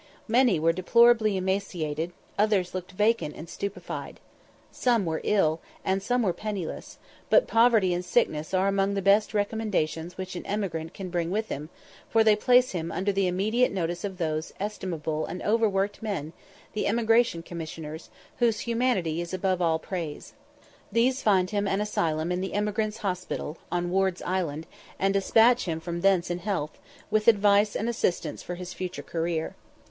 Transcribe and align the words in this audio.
Many 0.27 0.59
were 0.59 0.73
deplorably 0.73 1.37
emaciated, 1.37 2.11
others 2.35 2.73
looked 2.73 2.93
vacant 2.93 3.35
and 3.35 3.47
stupified. 3.47 4.19
Some 4.71 5.05
were 5.05 5.21
ill, 5.23 5.59
and 5.85 6.01
some 6.01 6.23
were 6.23 6.33
penniless; 6.33 6.97
but 7.29 7.45
poverty 7.45 7.93
and 7.93 8.03
sickness 8.03 8.51
are 8.51 8.67
among 8.67 8.95
the 8.95 9.03
best 9.03 9.35
recommendations 9.35 10.17
which 10.17 10.35
an 10.35 10.43
emigrant 10.47 10.95
can 10.95 11.11
bring 11.11 11.29
with 11.29 11.49
him, 11.49 11.69
for 12.09 12.23
they 12.23 12.35
place 12.35 12.71
him 12.71 12.91
under 12.91 13.11
the 13.11 13.27
immediate 13.27 13.71
notice 13.71 14.03
of 14.03 14.17
those 14.17 14.53
estimable 14.59 15.27
and 15.27 15.43
overworked 15.43 16.01
men, 16.01 16.33
the 16.73 16.87
Emigration 16.87 17.43
Commissioners, 17.43 18.09
whose 18.39 18.61
humanity 18.61 19.21
is 19.21 19.35
above 19.35 19.61
all 19.61 19.77
praise. 19.77 20.33
These 20.91 21.21
find 21.21 21.51
him 21.51 21.67
an 21.67 21.79
asylum 21.79 22.31
in 22.31 22.41
the 22.41 22.55
Emigrants' 22.55 22.97
Hospital, 23.05 23.59
on 23.71 23.91
Ward's 23.91 24.23
Island, 24.23 24.65
and 24.97 25.13
despatch 25.13 25.65
him 25.65 25.79
from 25.79 26.01
thence 26.01 26.31
in 26.31 26.39
health, 26.39 26.79
with 27.11 27.27
advice 27.27 27.75
and 27.75 27.87
assistance 27.87 28.41
for 28.41 28.55
his 28.55 28.73
future 28.73 29.03
career. 29.03 29.55